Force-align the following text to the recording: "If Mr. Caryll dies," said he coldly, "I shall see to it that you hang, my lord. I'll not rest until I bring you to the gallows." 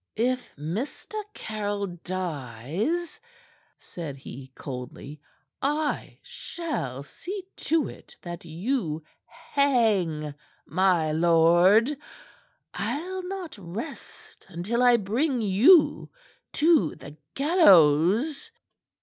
"If 0.17 0.55
Mr. 0.57 1.13
Caryll 1.35 1.85
dies," 1.85 3.19
said 3.77 4.17
he 4.17 4.51
coldly, 4.55 5.21
"I 5.61 6.17
shall 6.23 7.03
see 7.03 7.43
to 7.57 7.87
it 7.87 8.17
that 8.23 8.43
you 8.43 9.03
hang, 9.25 10.33
my 10.65 11.11
lord. 11.11 11.95
I'll 12.73 13.27
not 13.27 13.55
rest 13.59 14.47
until 14.49 14.81
I 14.81 14.97
bring 14.97 15.39
you 15.39 16.09
to 16.53 16.95
the 16.95 17.15
gallows." 17.35 18.49